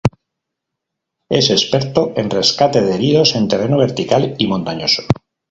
[1.29, 5.03] Es experto en rescate de heridos en terreno vertical y montañoso.